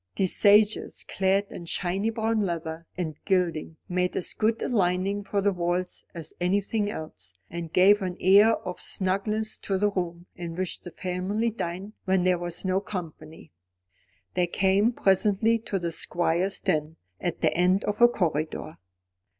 These 0.15 0.35
sages, 0.35 1.05
clad 1.07 1.45
in 1.51 1.65
shiny 1.65 2.09
brown 2.09 2.39
leather 2.41 2.87
and 2.97 3.15
gilding, 3.23 3.77
made 3.87 4.17
as 4.17 4.33
good 4.33 4.59
a 4.63 4.67
lining 4.67 5.23
for 5.23 5.41
the 5.41 5.51
walls 5.53 6.03
as 6.15 6.33
anything 6.41 6.89
else, 6.89 7.33
and 7.51 7.71
gave 7.71 8.01
an 8.01 8.17
air 8.19 8.55
of 8.67 8.79
snugness 8.81 9.57
to 9.59 9.77
the 9.77 9.91
room 9.91 10.25
in 10.35 10.55
which 10.55 10.79
the 10.79 10.89
family 10.89 11.51
dined 11.51 11.93
when 12.05 12.23
there 12.23 12.39
was 12.39 12.65
no 12.65 12.79
company. 12.79 13.51
They 14.33 14.47
came 14.47 14.91
presently 14.91 15.59
to 15.67 15.77
the 15.77 15.91
Squire's 15.91 16.59
den, 16.59 16.95
at 17.19 17.41
the 17.41 17.53
end 17.55 17.83
of 17.83 18.01
a 18.01 18.07
corridor. 18.07 18.77